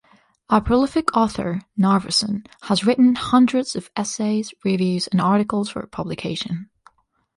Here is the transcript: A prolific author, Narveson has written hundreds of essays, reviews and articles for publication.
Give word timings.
A 0.49 0.59
prolific 0.59 1.15
author, 1.15 1.61
Narveson 1.79 2.47
has 2.63 2.83
written 2.83 3.13
hundreds 3.13 3.75
of 3.75 3.91
essays, 3.95 4.51
reviews 4.65 5.05
and 5.05 5.21
articles 5.21 5.69
for 5.69 5.85
publication. 5.85 6.71